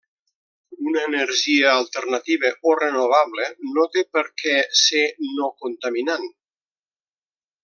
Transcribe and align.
Una 0.91 1.01
energia 1.09 1.73
alternativa 1.81 2.51
o 2.71 2.73
renovable 2.79 3.45
no 3.77 3.87
té 3.97 4.05
per 4.17 4.25
què 4.43 4.57
ser 4.85 5.07
no 5.37 5.55
contaminant. 5.67 6.29